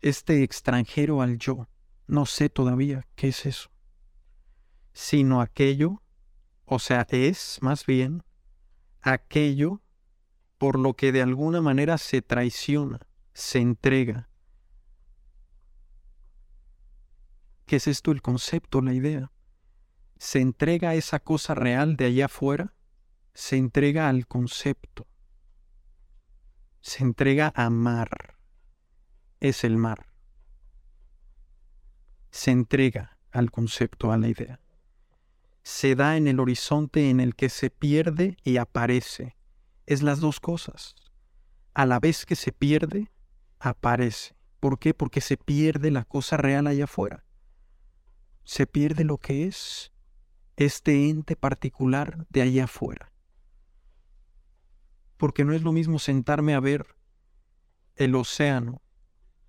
Este 0.00 0.42
extranjero 0.42 1.20
al 1.20 1.38
yo, 1.38 1.68
no 2.06 2.24
sé 2.24 2.48
todavía 2.48 3.06
qué 3.16 3.28
es 3.28 3.44
eso, 3.44 3.70
sino 4.92 5.40
aquello 5.40 6.02
o 6.72 6.78
sea, 6.78 7.04
es 7.10 7.58
más 7.62 7.84
bien 7.84 8.22
aquello 9.02 9.82
por 10.56 10.78
lo 10.78 10.94
que 10.94 11.10
de 11.10 11.20
alguna 11.20 11.60
manera 11.60 11.98
se 11.98 12.22
traiciona, 12.22 13.00
se 13.32 13.58
entrega. 13.58 14.30
¿Qué 17.66 17.74
es 17.74 17.88
esto 17.88 18.12
el 18.12 18.22
concepto, 18.22 18.82
la 18.82 18.92
idea? 18.92 19.32
Se 20.18 20.40
entrega 20.40 20.90
a 20.90 20.94
esa 20.94 21.18
cosa 21.18 21.56
real 21.56 21.96
de 21.96 22.04
allá 22.04 22.26
afuera, 22.26 22.72
se 23.34 23.56
entrega 23.56 24.08
al 24.08 24.28
concepto, 24.28 25.08
se 26.82 27.02
entrega 27.02 27.52
a 27.56 27.68
mar, 27.68 28.36
es 29.40 29.64
el 29.64 29.76
mar, 29.76 30.06
se 32.30 32.52
entrega 32.52 33.18
al 33.32 33.50
concepto, 33.50 34.12
a 34.12 34.16
la 34.16 34.28
idea 34.28 34.60
se 35.62 35.94
da 35.94 36.16
en 36.16 36.26
el 36.26 36.40
horizonte 36.40 37.10
en 37.10 37.20
el 37.20 37.34
que 37.34 37.48
se 37.48 37.70
pierde 37.70 38.36
y 38.44 38.56
aparece. 38.56 39.36
Es 39.86 40.02
las 40.02 40.20
dos 40.20 40.40
cosas. 40.40 40.94
A 41.74 41.86
la 41.86 42.00
vez 42.00 42.26
que 42.26 42.36
se 42.36 42.52
pierde, 42.52 43.10
aparece. 43.58 44.34
¿Por 44.58 44.78
qué? 44.78 44.94
Porque 44.94 45.20
se 45.20 45.36
pierde 45.36 45.90
la 45.90 46.04
cosa 46.04 46.36
real 46.36 46.66
allá 46.66 46.84
afuera. 46.84 47.24
Se 48.44 48.66
pierde 48.66 49.04
lo 49.04 49.18
que 49.18 49.46
es 49.46 49.92
este 50.56 51.08
ente 51.08 51.36
particular 51.36 52.26
de 52.28 52.42
allá 52.42 52.64
afuera. 52.64 53.12
Porque 55.16 55.44
no 55.44 55.52
es 55.52 55.62
lo 55.62 55.72
mismo 55.72 55.98
sentarme 55.98 56.54
a 56.54 56.60
ver 56.60 56.96
el 57.96 58.14
océano 58.14 58.82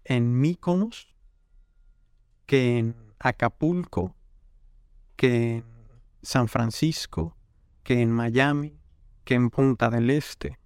en 0.04 0.40
Míconos 0.40 1.16
que 2.46 2.78
en 2.78 2.96
Acapulco, 3.20 4.16
que 5.16 5.58
en 5.58 5.71
San 6.22 6.48
Francisco, 6.48 7.36
que 7.84 8.02
en 8.02 8.12
Miami, 8.12 8.80
que 9.24 9.34
en 9.36 9.50
Punta 9.50 9.90
del 9.90 10.10
Este, 10.10 10.60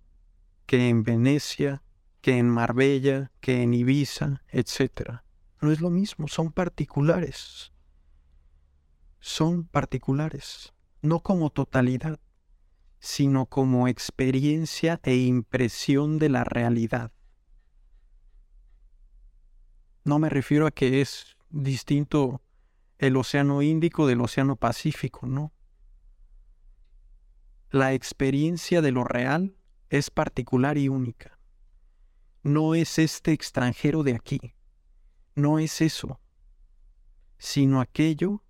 que 0.66 0.90
en 0.90 1.04
Venecia, 1.04 1.84
que 2.22 2.38
en 2.38 2.50
Marbella, 2.50 3.32
que 3.40 3.62
en 3.62 3.74
Ibiza, 3.74 4.42
etc. 4.50 5.22
No 5.62 5.72
es 5.72 5.82
lo 5.82 5.90
mismo, 5.90 6.28
son 6.28 6.52
particulares. 6.52 7.72
Son 9.20 9.66
particulares, 9.66 10.74
no 11.02 11.22
como 11.22 11.50
totalidad, 11.50 12.20
sino 13.00 13.46
como 13.46 13.88
experiencia 13.88 15.00
e 15.04 15.16
impresión 15.16 16.20
de 16.20 16.30
la 16.30 16.44
realidad. 16.44 17.12
No 20.04 20.20
me 20.20 20.30
refiero 20.30 20.68
a 20.68 20.72
que 20.72 21.02
es 21.02 21.36
distinto 21.50 22.42
el 22.98 23.18
Océano 23.18 23.62
Índico 23.62 24.08
del 24.08 24.22
Océano 24.22 24.56
Pacífico, 24.56 25.28
¿no? 25.28 25.54
La 27.70 27.94
experiencia 27.94 28.82
de 28.82 28.92
lo 28.92 29.04
real 29.04 29.58
es 29.90 30.10
particular 30.10 30.78
y 30.78 30.88
única. 30.88 31.40
No 32.44 32.76
es 32.76 33.00
este 33.00 33.32
extranjero 33.32 34.04
de 34.04 34.14
aquí, 34.14 34.56
no 35.34 35.60
es 35.60 35.82
eso, 35.82 36.22
sino 37.38 37.82
aquello 37.82 38.44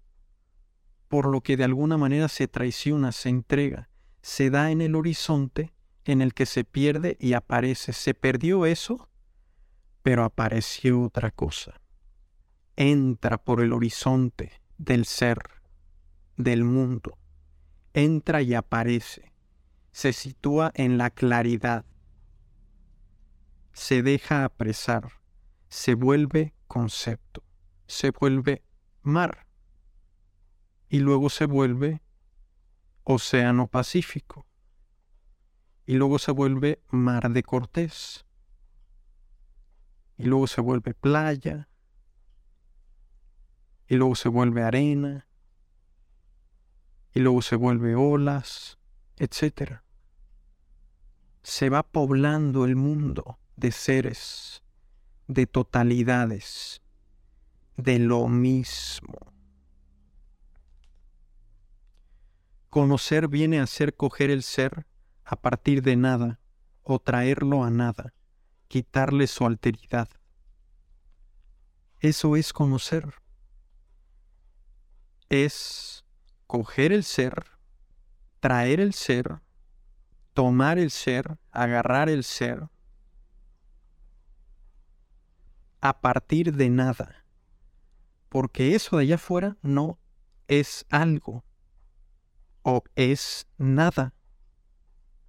por 1.08 1.28
lo 1.28 1.42
que 1.42 1.58
de 1.58 1.64
alguna 1.64 1.98
manera 1.98 2.28
se 2.28 2.48
traiciona, 2.48 3.12
se 3.12 3.30
entrega, 3.30 3.90
se 4.22 4.50
da 4.50 4.70
en 4.70 4.82
el 4.82 4.96
horizonte 4.96 5.74
en 6.04 6.22
el 6.22 6.34
que 6.34 6.46
se 6.46 6.64
pierde 6.64 7.18
y 7.20 7.34
aparece. 7.34 7.94
Se 7.94 8.14
perdió 8.14 8.66
eso, 8.66 9.10
pero 10.04 10.24
apareció 10.24 11.02
otra 11.02 11.32
cosa 11.32 11.82
entra 12.76 13.38
por 13.38 13.62
el 13.62 13.74
horizonte 13.74 14.62
del 14.78 15.06
ser, 15.06 15.40
del 16.38 16.64
mundo, 16.64 17.18
entra 17.94 18.42
y 18.42 18.54
aparece, 18.54 19.34
se 19.92 20.14
sitúa 20.14 20.72
en 20.76 20.98
la 20.98 21.10
claridad, 21.10 21.86
se 23.72 24.02
deja 24.02 24.44
apresar, 24.44 25.12
se 25.70 25.96
vuelve 25.96 26.54
concepto, 26.68 27.44
se 27.88 28.12
vuelve 28.12 28.64
mar. 29.02 29.46
Y 30.88 31.00
luego 31.00 31.30
se 31.30 31.46
vuelve 31.46 32.02
océano 33.04 33.68
Pacífico. 33.68 34.46
Y 35.86 35.96
luego 35.96 36.20
se 36.20 36.32
vuelve 36.32 36.82
mar 36.90 37.32
de 37.32 37.44
Cortés. 37.44 38.26
Y 40.18 40.24
luego 40.24 40.48
se 40.48 40.62
vuelve 40.62 40.94
playa 40.94 41.68
y 43.88 43.96
luego 43.96 44.16
se 44.16 44.30
vuelve 44.30 44.64
arena, 44.64 45.28
y 47.14 47.20
luego 47.22 47.42
se 47.42 47.56
vuelve 47.56 47.96
olas, 47.96 48.78
etc. 49.18 49.80
Se 51.44 51.70
va 51.70 51.84
poblando 51.84 52.66
el 52.66 52.76
mundo 52.76 53.40
de 53.56 53.72
seres, 53.72 54.64
de 55.28 55.48
totalidades, 55.48 56.82
de 57.78 58.00
lo 58.00 58.28
mismo. 58.28 59.18
Conocer 62.70 63.30
viene 63.30 63.62
a 63.62 63.68
ser 63.68 63.96
coger 63.96 64.30
el 64.30 64.44
ser 64.44 64.86
a 65.24 65.38
partir 65.38 65.82
de 65.82 65.96
nada 65.96 66.42
o 66.84 67.00
traerlo 67.00 67.64
a 67.64 67.70
nada, 67.70 68.14
quitarle 68.68 69.28
su 69.28 69.46
alteridad. 69.46 70.10
Eso 72.02 72.36
es 72.36 72.52
conocer. 72.52 73.25
Es 75.30 76.06
coger 76.48 76.92
el 76.94 77.04
ser, 77.04 77.46
traer 78.40 78.80
el 78.80 78.94
ser, 78.94 79.40
tomar 80.34 80.78
el 80.78 80.92
ser, 80.92 81.38
agarrar 81.52 82.10
el 82.10 82.24
ser, 82.24 82.70
a 85.82 86.02
partir 86.02 86.54
de 86.54 86.70
nada. 86.70 87.26
Porque 88.30 88.76
eso 88.76 88.98
de 88.98 89.04
allá 89.04 89.16
afuera 89.16 89.58
no 89.62 90.00
es 90.48 90.86
algo. 90.90 91.44
O 92.64 92.84
es 92.96 93.48
nada. 93.58 94.14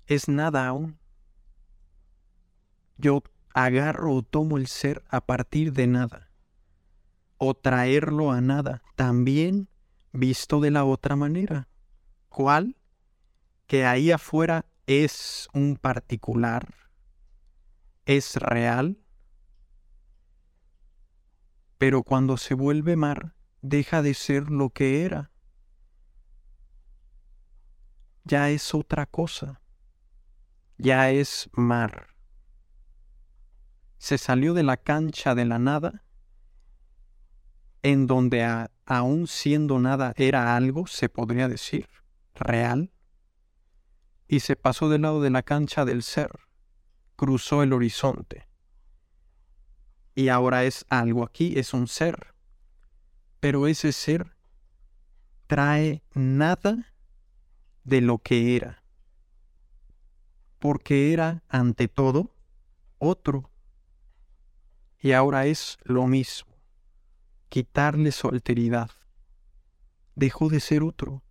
Es 0.07 0.29
nada 0.29 0.67
aún. 0.67 0.99
Yo 2.97 3.23
agarro 3.55 4.15
o 4.15 4.23
tomo 4.23 4.57
el 4.57 4.67
ser 4.67 5.05
a 5.09 5.21
partir 5.21 5.73
de 5.73 5.87
nada. 5.87 6.31
O 7.37 7.55
traerlo 7.55 8.33
a 8.33 8.41
nada. 8.41 8.83
También 8.95 9.69
visto 10.13 10.61
de 10.61 10.71
la 10.71 10.85
otra 10.85 11.17
manera. 11.17 11.69
¿Cuál? 12.29 12.77
Que 13.67 13.85
ahí 13.85 14.11
afuera 14.11 14.67
es 14.87 15.49
un 15.53 15.77
particular. 15.77 16.75
Es 18.05 18.37
real 18.37 18.99
pero 21.79 22.03
cuando 22.03 22.37
se 22.37 22.55
vuelve 22.55 22.97
mar, 22.97 23.35
deja 23.61 24.03
de 24.03 24.15
ser 24.15 24.51
lo 24.51 24.71
que 24.71 25.05
era. 25.05 25.31
Ya 28.25 28.51
es 28.51 28.75
otra 28.75 29.07
cosa. 29.07 29.61
Ya 30.79 31.11
es 31.11 31.51
mar. 31.53 32.09
Se 33.99 34.19
salió 34.19 34.55
de 34.55 34.63
la 34.63 34.77
cancha 34.77 35.35
de 35.35 35.45
la 35.45 35.59
nada, 35.59 36.05
en 37.87 38.07
donde 38.07 38.45
aún 38.85 39.27
siendo 39.27 39.79
nada 39.79 40.13
era 40.17 40.57
algo, 40.57 40.87
se 40.87 41.09
podría 41.09 41.49
decir, 41.49 41.89
real, 42.35 42.91
y 44.29 44.41
se 44.41 44.57
pasó 44.57 44.89
del 44.89 45.03
lado 45.03 45.23
de 45.23 45.31
la 45.31 45.43
cancha 45.43 45.85
del 45.85 46.03
ser, 46.03 46.31
cruzó 47.17 47.63
el 47.63 47.73
horizonte 47.73 48.47
y 50.17 50.31
ahora 50.31 50.65
es 50.65 50.87
algo 50.89 51.23
aquí, 51.23 51.59
es 51.59 51.75
un 51.75 51.87
ser. 51.87 52.35
Pero 53.39 53.67
ese 53.67 53.93
ser 53.93 54.35
trae 55.47 56.03
nada 56.15 56.95
de 57.85 58.01
lo 58.01 58.19
que 58.19 58.57
era. 58.57 58.83
Porque 60.59 61.13
era, 61.13 61.45
ante 61.49 61.87
todo, 61.87 62.35
otro. 62.97 63.51
Y 64.99 65.13
ahora 65.13 65.45
es 65.45 65.77
lo 65.85 66.07
mismo. 66.07 66.56
Quitarle 67.57 68.13
su 68.13 68.29
alteridad. 68.29 68.91
Dejó 70.15 70.51
de 70.51 70.61
ser 70.61 70.83
otro. 70.83 71.23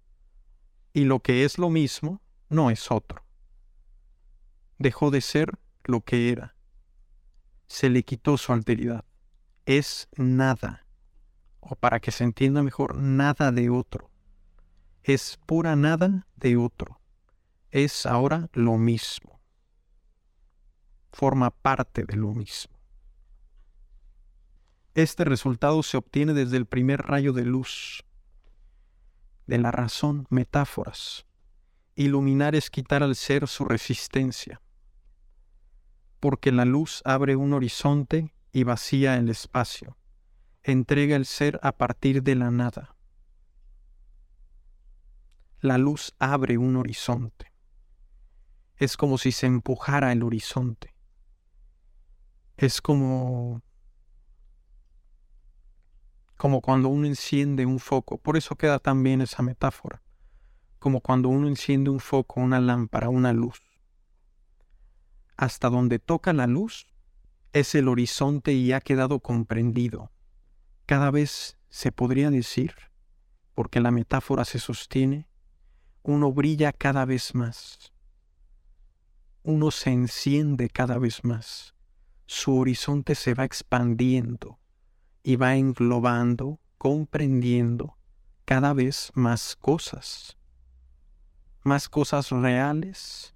Y 0.92 1.04
lo 1.04 1.20
que 1.20 1.46
es 1.46 1.60
lo 1.60 1.70
mismo 1.70 2.20
no 2.50 2.72
es 2.72 2.90
otro. 2.90 3.24
Dejó 4.80 5.12
de 5.12 5.22
ser 5.22 5.60
lo 5.84 6.02
que 6.02 6.32
era 6.32 6.56
se 7.68 7.90
le 7.90 8.04
quitó 8.04 8.38
su 8.38 8.54
alteridad. 8.54 9.06
Es 9.66 10.08
nada, 10.16 10.86
o 11.60 11.76
para 11.76 12.00
que 12.00 12.12
se 12.12 12.24
entienda 12.24 12.64
mejor, 12.64 12.98
nada 12.98 13.52
de 13.52 13.70
otro. 13.70 14.10
Es 15.04 15.40
pura 15.46 15.76
nada 15.76 16.28
de 16.36 16.58
otro. 16.58 17.00
Es 17.72 18.06
ahora 18.06 18.50
lo 18.54 18.78
mismo. 18.78 19.40
Forma 21.12 21.52
parte 21.52 22.04
de 22.04 22.16
lo 22.16 22.34
mismo. 22.34 22.75
Este 24.96 25.24
resultado 25.24 25.84
se 25.84 25.98
obtiene 25.98 26.34
desde 26.34 26.58
el 26.58 26.66
primer 26.66 27.04
rayo 27.04 27.32
de 27.34 27.46
luz, 27.46 28.04
de 29.46 29.60
la 29.60 29.72
razón, 29.72 30.26
metáforas. 30.30 31.28
Iluminar 31.94 32.56
es 32.56 32.70
quitar 32.70 33.04
al 33.04 33.16
ser 33.16 33.48
su 33.48 33.66
resistencia 33.66 34.62
porque 36.26 36.52
la 36.52 36.66
luz 36.66 37.04
abre 37.06 37.36
un 37.36 37.54
horizonte 37.54 38.34
y 38.52 38.64
vacía 38.64 39.16
el 39.18 39.30
espacio, 39.30 39.96
entrega 40.64 41.16
el 41.16 41.28
ser 41.28 41.60
a 41.62 41.74
partir 41.74 42.24
de 42.24 42.34
la 42.34 42.50
nada. 42.50 42.96
La 45.60 45.78
luz 45.78 46.16
abre 46.18 46.58
un 46.58 46.78
horizonte. 46.78 47.54
Es 48.78 48.98
como 48.98 49.20
si 49.20 49.32
se 49.32 49.46
empujara 49.46 50.12
el 50.12 50.24
horizonte. 50.24 50.96
Es 52.58 52.82
como 52.82 53.62
como 56.38 56.62
cuando 56.62 56.90
uno 56.90 57.08
enciende 57.08 57.66
un 57.66 57.80
foco. 57.80 58.18
Por 58.18 58.38
eso 58.38 58.56
queda 58.56 58.80
tan 58.80 59.04
bien 59.04 59.22
esa 59.22 59.42
metáfora. 59.44 60.02
Como 60.80 61.02
cuando 61.02 61.30
uno 61.30 61.48
enciende 61.48 61.90
un 61.90 62.00
foco, 62.00 62.42
una 62.42 62.60
lámpara, 62.60 63.10
una 63.10 63.34
luz 63.34 63.62
hasta 65.38 65.70
donde 65.70 66.00
toca 66.00 66.34
la 66.34 66.48
luz 66.48 66.88
es 67.54 67.76
el 67.76 67.88
horizonte 67.88 68.54
y 68.54 68.72
ha 68.72 68.82
quedado 68.82 69.20
comprendido. 69.20 70.12
Cada 70.86 71.12
vez 71.12 71.58
se 71.70 71.92
podría 71.92 72.30
decir, 72.30 72.74
porque 73.54 73.80
la 73.80 73.92
metáfora 73.92 74.46
se 74.46 74.60
sostiene, 74.60 75.28
uno 76.04 76.32
brilla 76.32 76.74
cada 76.74 77.06
vez 77.06 77.34
más. 77.34 77.94
Uno 79.44 79.72
se 79.72 79.92
enciende 79.92 80.70
cada 80.70 80.98
vez 80.98 81.24
más. 81.24 81.76
Su 82.26 82.58
horizonte 82.58 83.16
se 83.16 83.34
va 83.34 83.46
expandiendo 83.46 84.60
y 85.28 85.38
va 85.38 85.56
englobando, 85.56 86.60
comprendiendo 86.78 87.98
cada 88.46 88.74
vez 88.74 89.12
más 89.16 89.56
cosas. 89.56 90.38
Más 91.64 91.90
cosas 91.90 92.30
reales, 92.30 93.34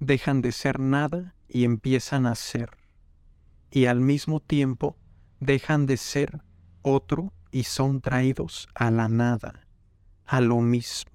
dejan 0.00 0.40
de 0.40 0.52
ser 0.52 0.80
nada 0.80 1.34
y 1.48 1.64
empiezan 1.64 2.24
a 2.24 2.34
ser. 2.34 2.70
Y 3.70 3.84
al 3.84 4.00
mismo 4.00 4.40
tiempo 4.40 4.96
dejan 5.38 5.84
de 5.84 5.98
ser 5.98 6.40
otro 6.80 7.34
y 7.50 7.64
son 7.64 8.00
traídos 8.00 8.70
a 8.74 8.90
la 8.90 9.10
nada, 9.10 9.66
a 10.24 10.40
lo 10.40 10.62
mismo. 10.62 11.12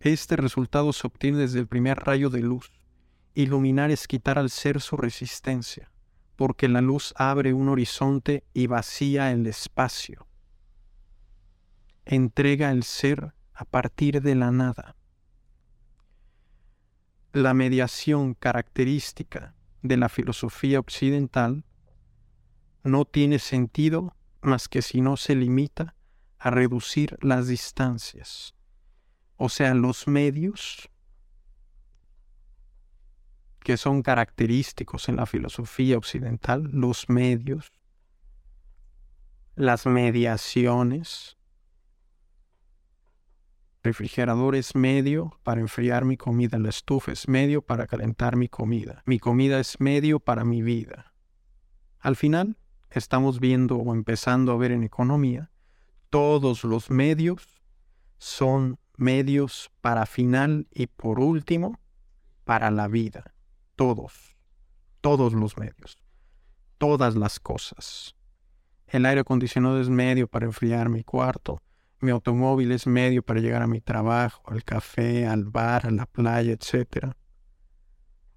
Este 0.00 0.34
resultado 0.34 0.92
se 0.92 1.06
obtiene 1.06 1.38
desde 1.38 1.60
el 1.60 1.68
primer 1.68 1.96
rayo 2.00 2.28
de 2.28 2.40
luz. 2.40 2.79
Iluminar 3.34 3.90
es 3.90 4.06
quitar 4.06 4.38
al 4.38 4.50
ser 4.50 4.80
su 4.80 4.96
resistencia, 4.96 5.90
porque 6.36 6.68
la 6.68 6.80
luz 6.80 7.12
abre 7.16 7.52
un 7.52 7.68
horizonte 7.68 8.44
y 8.52 8.66
vacía 8.66 9.30
el 9.32 9.46
espacio. 9.46 10.26
Entrega 12.04 12.70
el 12.70 12.82
ser 12.82 13.34
a 13.54 13.64
partir 13.64 14.20
de 14.22 14.34
la 14.34 14.50
nada 14.50 14.96
la 17.32 17.54
mediación 17.54 18.34
característica 18.34 19.54
de 19.82 19.96
la 19.96 20.08
filosofía 20.08 20.80
occidental 20.80 21.64
no 22.82 23.04
tiene 23.04 23.38
sentido 23.38 24.16
más 24.42 24.68
que 24.68 24.82
si 24.82 25.00
no 25.00 25.16
se 25.16 25.36
limita 25.36 25.94
a 26.38 26.50
reducir 26.50 27.18
las 27.20 27.46
distancias, 27.46 28.54
o 29.36 29.48
sea, 29.48 29.74
los 29.74 30.08
medios 30.08 30.89
que 33.60 33.76
son 33.76 34.02
característicos 34.02 35.08
en 35.08 35.16
la 35.16 35.26
filosofía 35.26 35.96
occidental, 35.96 36.68
los 36.72 37.08
medios, 37.08 37.72
las 39.54 39.86
mediaciones, 39.86 41.36
refrigerador 43.82 44.56
es 44.56 44.74
medio 44.74 45.38
para 45.42 45.60
enfriar 45.60 46.04
mi 46.04 46.16
comida, 46.16 46.58
la 46.58 46.68
estufa 46.68 47.12
es 47.12 47.28
medio 47.28 47.62
para 47.62 47.86
calentar 47.86 48.36
mi 48.36 48.48
comida, 48.48 49.02
mi 49.06 49.18
comida 49.18 49.60
es 49.60 49.80
medio 49.80 50.20
para 50.20 50.44
mi 50.44 50.62
vida. 50.62 51.14
Al 51.98 52.16
final, 52.16 52.56
estamos 52.90 53.40
viendo 53.40 53.76
o 53.76 53.94
empezando 53.94 54.52
a 54.52 54.56
ver 54.56 54.72
en 54.72 54.82
economía, 54.82 55.50
todos 56.08 56.64
los 56.64 56.90
medios 56.90 57.62
son 58.18 58.78
medios 58.96 59.70
para 59.80 60.06
final 60.06 60.66
y 60.70 60.86
por 60.86 61.20
último, 61.20 61.78
para 62.44 62.70
la 62.70 62.88
vida. 62.88 63.34
Todos, 63.80 64.36
todos 65.00 65.32
los 65.32 65.56
medios, 65.56 65.96
todas 66.76 67.16
las 67.16 67.40
cosas. 67.40 68.14
El 68.86 69.06
aire 69.06 69.22
acondicionado 69.22 69.80
es 69.80 69.88
medio 69.88 70.28
para 70.28 70.44
enfriar 70.44 70.90
mi 70.90 71.02
cuarto. 71.02 71.62
Mi 71.98 72.10
automóvil 72.10 72.72
es 72.72 72.86
medio 72.86 73.22
para 73.22 73.40
llegar 73.40 73.62
a 73.62 73.66
mi 73.66 73.80
trabajo, 73.80 74.42
al 74.44 74.64
café, 74.64 75.26
al 75.26 75.44
bar, 75.46 75.86
a 75.86 75.90
la 75.92 76.04
playa, 76.04 76.52
etc. 76.52 77.14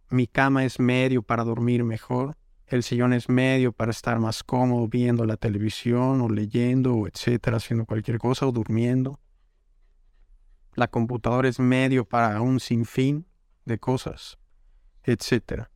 Mi 0.10 0.28
cama 0.28 0.64
es 0.64 0.80
medio 0.80 1.24
para 1.24 1.44
dormir 1.44 1.84
mejor. 1.84 2.38
El 2.66 2.82
sillón 2.82 3.12
es 3.12 3.28
medio 3.28 3.74
para 3.74 3.92
estar 3.92 4.20
más 4.20 4.46
cómodo 4.46 4.88
viendo 4.88 5.26
la 5.26 5.36
televisión 5.36 6.22
o 6.22 6.30
leyendo 6.30 6.94
o 6.94 7.06
etcétera, 7.06 7.58
haciendo 7.58 7.86
cualquier 7.86 8.18
cosa 8.18 8.48
o 8.48 8.54
durmiendo. 8.54 9.20
La 10.74 10.88
computadora 10.88 11.50
es 11.50 11.60
medio 11.60 12.06
para 12.06 12.40
un 12.40 12.62
sinfín 12.62 13.28
de 13.66 13.78
cosas, 13.78 14.38
etcétera. 15.04 15.72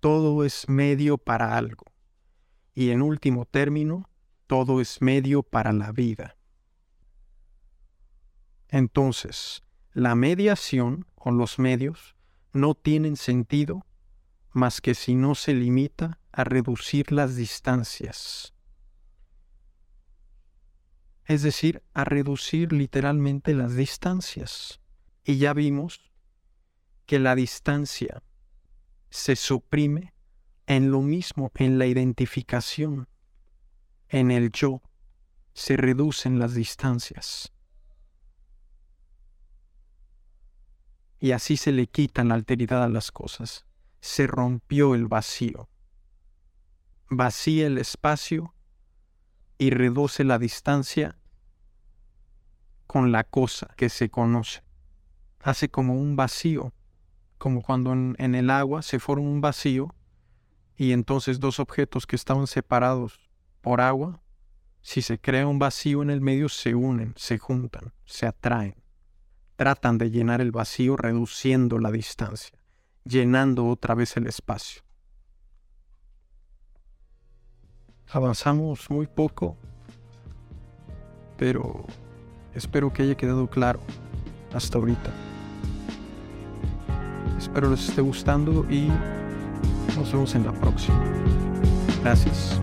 Todo 0.00 0.44
es 0.44 0.68
medio 0.68 1.18
para 1.18 1.56
algo. 1.56 1.84
Y 2.74 2.90
en 2.90 3.02
último 3.02 3.46
término, 3.46 4.08
todo 4.46 4.80
es 4.80 5.00
medio 5.00 5.42
para 5.42 5.72
la 5.72 5.92
vida. 5.92 6.36
Entonces, 8.68 9.62
la 9.92 10.14
mediación 10.14 11.06
o 11.14 11.30
los 11.30 11.58
medios 11.58 12.16
no 12.52 12.74
tienen 12.74 13.16
sentido 13.16 13.86
más 14.52 14.80
que 14.80 14.94
si 14.94 15.14
no 15.14 15.34
se 15.34 15.54
limita 15.54 16.20
a 16.32 16.44
reducir 16.44 17.12
las 17.12 17.36
distancias. 17.36 18.54
Es 21.24 21.42
decir, 21.42 21.82
a 21.94 22.04
reducir 22.04 22.72
literalmente 22.72 23.54
las 23.54 23.74
distancias. 23.74 24.80
Y 25.24 25.38
ya 25.38 25.54
vimos 25.54 26.12
que 27.06 27.18
la 27.18 27.34
distancia 27.34 28.22
se 29.10 29.36
suprime 29.36 30.14
en 30.66 30.90
lo 30.90 31.00
mismo, 31.00 31.52
en 31.54 31.78
la 31.78 31.86
identificación, 31.86 33.08
en 34.08 34.30
el 34.30 34.50
yo, 34.50 34.82
se 35.52 35.76
reducen 35.76 36.38
las 36.38 36.54
distancias. 36.54 37.52
Y 41.20 41.32
así 41.32 41.56
se 41.56 41.72
le 41.72 41.86
quita 41.86 42.24
la 42.24 42.34
alteridad 42.34 42.82
a 42.82 42.88
las 42.88 43.10
cosas. 43.10 43.64
Se 44.00 44.26
rompió 44.26 44.94
el 44.94 45.06
vacío. 45.06 45.68
Vacía 47.08 47.66
el 47.66 47.78
espacio 47.78 48.54
y 49.56 49.70
reduce 49.70 50.24
la 50.24 50.38
distancia 50.38 51.16
con 52.86 53.12
la 53.12 53.24
cosa 53.24 53.68
que 53.76 53.88
se 53.88 54.10
conoce. 54.10 54.62
Hace 55.40 55.70
como 55.70 55.94
un 55.94 56.16
vacío, 56.16 56.72
como 57.44 57.60
cuando 57.60 57.92
en, 57.92 58.34
el 58.34 58.48
agua 58.48 58.80
se 58.80 58.98
forma 58.98 59.28
un 59.28 59.42
vacío 59.42 59.94
y 60.78 60.92
entonces 60.92 61.40
dos 61.40 61.60
objetos 61.60 62.06
que 62.06 62.16
estaban 62.16 62.46
separados 62.46 63.20
por 63.60 63.82
agua, 63.82 64.22
si 64.80 65.02
se 65.02 65.20
crea 65.20 65.46
un 65.46 65.58
vacío 65.58 66.00
en 66.00 66.08
el 66.08 66.22
medio, 66.22 66.48
se 66.48 66.74
unen, 66.74 67.12
se 67.18 67.36
juntan, 67.36 67.92
se 68.06 68.24
atraen. 68.24 68.76
Tratan 69.56 69.98
de 69.98 70.10
llenar 70.10 70.40
el 70.40 70.52
vacío 70.52 70.96
reduciendo 70.96 71.78
la 71.78 71.90
distancia, 71.90 72.58
llenando 73.04 73.66
otra 73.66 73.94
vez 73.94 74.16
el 74.16 74.26
espacio. 74.26 74.80
Avanzamos 78.10 78.88
muy 78.88 79.06
poco, 79.06 79.58
pero 81.36 81.84
espero 82.54 82.90
que 82.90 83.02
haya 83.02 83.16
quedado 83.16 83.50
claro 83.50 83.80
hasta 84.54 84.78
ahorita. 84.78 85.33
Espero 87.38 87.70
les 87.70 87.88
esté 87.88 88.00
gustando 88.00 88.66
y 88.70 88.88
nos 89.96 90.12
vemos 90.12 90.34
en 90.34 90.46
la 90.46 90.52
próxima. 90.52 91.02
Gracias. 92.02 92.60